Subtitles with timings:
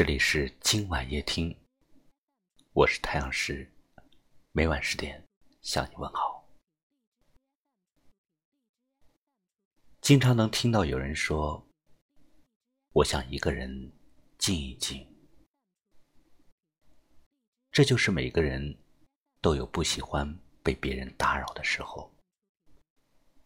[0.00, 1.54] 这里是今晚夜听，
[2.72, 3.70] 我是太阳石，
[4.50, 5.22] 每晚十点
[5.60, 6.48] 向你问好。
[10.00, 11.62] 经常能听到有人说
[12.94, 13.92] ：“我想一个人
[14.38, 15.06] 静一静。”
[17.70, 18.74] 这就是每个人
[19.42, 20.26] 都有不喜欢
[20.62, 22.10] 被别人打扰的时候，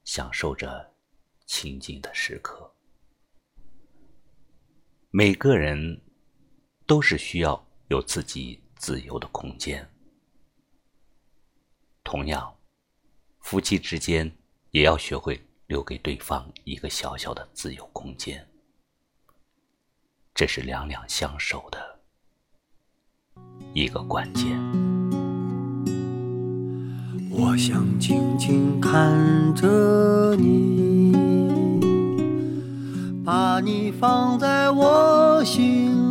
[0.05, 0.95] 享受着
[1.47, 2.73] 清静的时刻。
[5.11, 6.01] 每个人
[6.87, 9.89] 都是需要有自己自由的空间。
[12.03, 12.55] 同样，
[13.41, 14.31] 夫妻之间
[14.71, 18.47] 也要学会留给对方一个小小的自由空间，
[20.35, 22.01] 这是两两相守的
[23.73, 24.59] 一个关键。
[27.31, 31.11] 我想静静看着你，
[33.25, 36.04] 把你放在我心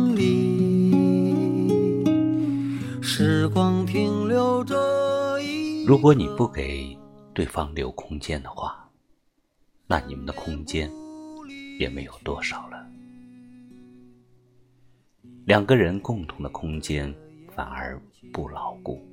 [5.86, 6.96] 如果你不给
[7.34, 8.88] 对方留空间的话，
[9.86, 10.90] 那你们的空间
[11.78, 12.86] 也没有多少了。
[15.44, 17.14] 两个人共同的空间
[17.54, 18.00] 反而
[18.32, 19.06] 不牢固，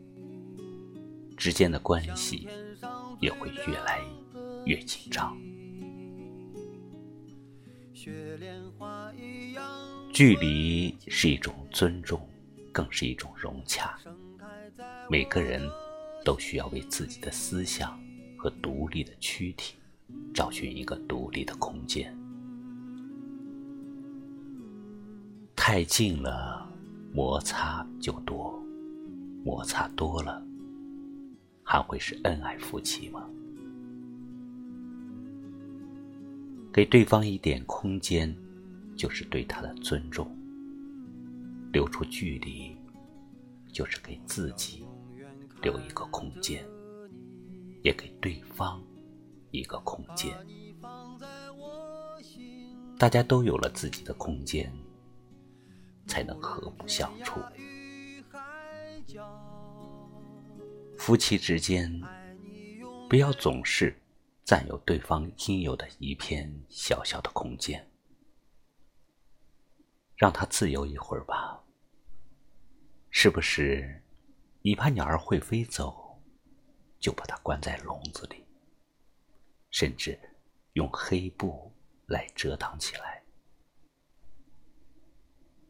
[1.35, 2.47] 之间的关系
[3.19, 3.99] 也会越来
[4.65, 5.37] 越紧张。
[10.13, 12.25] 距离是一种尊重，
[12.71, 13.99] 更是一种融洽。
[15.09, 15.61] 每个人
[16.23, 17.99] 都需要为自己的思想
[18.37, 19.75] 和独立的躯体
[20.33, 22.15] 找寻一个独立的空间。
[25.55, 26.67] 太近了，
[27.13, 28.51] 摩擦就多；
[29.43, 30.43] 摩擦多了，
[31.63, 33.27] 还会是恩爱夫妻吗？
[36.73, 38.33] 给对方一点空间，
[38.95, 40.25] 就是对他的尊重；
[41.71, 42.75] 留出距离，
[43.71, 44.83] 就是给自己
[45.61, 46.65] 留一个空间，
[47.83, 48.83] 也给对方
[49.51, 50.35] 一个空间。
[52.97, 54.71] 大家都有了自己的空间，
[56.07, 57.39] 才能和睦相处。
[60.97, 62.01] 夫妻之间，
[63.09, 63.95] 不要总是。
[64.43, 67.89] 占有对方应有的一片小小的空间，
[70.17, 71.63] 让他自由一会儿吧。
[73.11, 74.00] 是不是？
[74.63, 76.21] 你怕鸟儿会飞走，
[76.99, 78.45] 就把它关在笼子里，
[79.71, 80.19] 甚至
[80.73, 81.71] 用黑布
[82.05, 83.23] 来遮挡起来。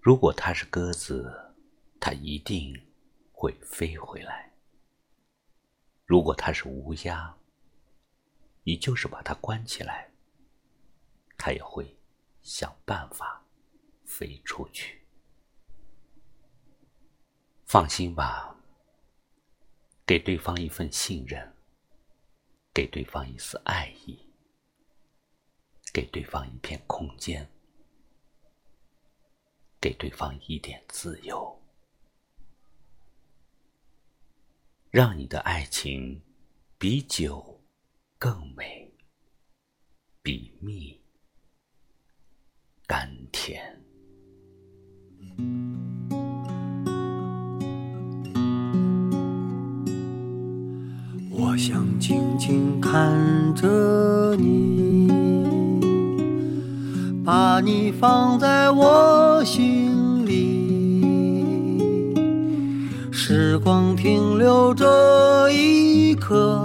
[0.01, 1.55] 如果它是鸽子，
[2.01, 2.73] 它一定
[3.31, 4.51] 会飞回来；
[6.05, 7.33] 如果它是乌鸦，
[8.63, 10.11] 你就是把它关起来，
[11.37, 11.97] 它也会
[12.41, 13.41] 想办法
[14.03, 15.01] 飞出去。
[17.65, 18.53] 放心吧，
[20.11, 21.55] 给对方一份信任，
[22.73, 24.19] 给对方一丝爱意，
[25.93, 27.49] 给对方一片空间，
[29.79, 31.57] 给对方一点自由，
[34.89, 36.21] 让你的爱情
[36.77, 37.57] 比酒。
[38.19, 38.93] 更美，
[40.21, 41.01] 比蜜
[42.85, 43.81] 甘甜。
[51.51, 53.11] 我想静静看
[53.53, 55.09] 着你，
[57.25, 62.15] 把你放在我心里，
[63.11, 66.57] 时光停留这一刻。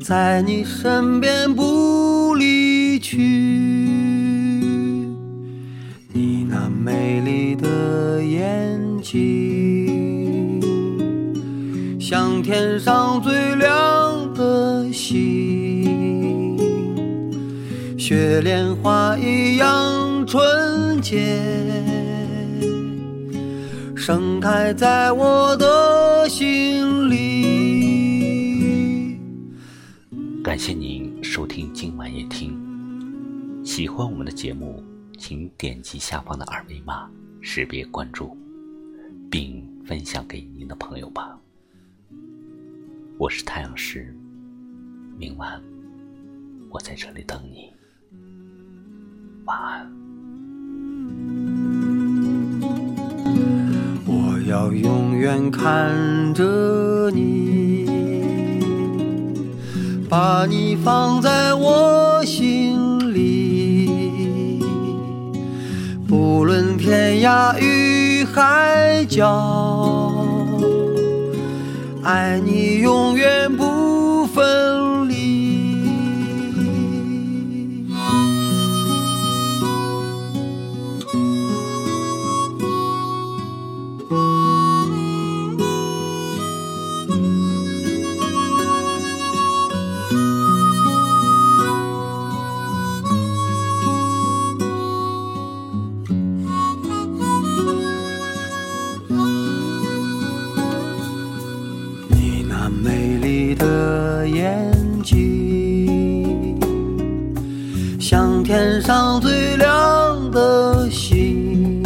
[0.00, 3.18] 在你身边不离去，
[6.14, 9.20] 你那美丽的眼睛，
[12.42, 16.58] 天上最亮的星，
[17.96, 21.40] 雪莲花一样纯洁，
[23.94, 29.16] 盛开在我的心里。
[30.42, 32.58] 感谢您收听今晚夜听。
[33.64, 34.82] 喜欢我们的节目，
[35.16, 37.08] 请点击下方的二维码
[37.40, 38.36] 识别关注，
[39.30, 41.38] 并分享给您的朋友吧。
[43.18, 44.14] 我是太阳石，
[45.16, 45.60] 明晚
[46.70, 47.70] 我在这里等你。
[49.44, 49.92] 晚安。
[54.06, 57.86] 我要永远看着你。
[60.08, 64.60] 把你放在我心里，
[66.06, 70.01] 不论天涯与海角，
[72.04, 73.31] 爱你永远
[108.54, 111.82] 天上最亮的星，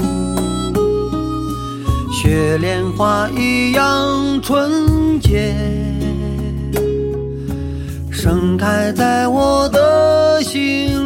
[2.11, 5.55] 雪莲花一样纯洁，
[8.11, 11.06] 盛开在我的心。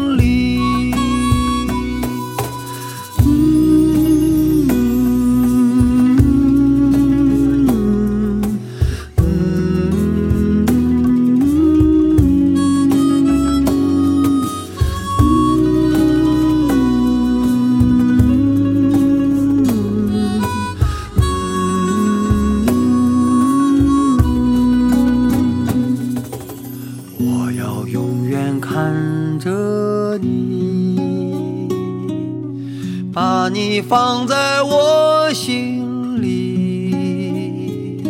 [33.12, 38.04] 把你放在我心里，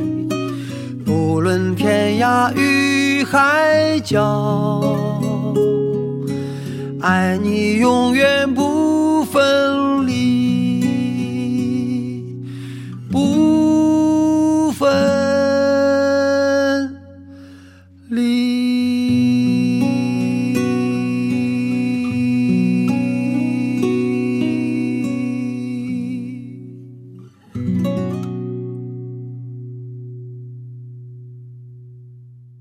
[1.06, 4.82] 不论天涯与海角，
[7.00, 8.69] 爱你永远不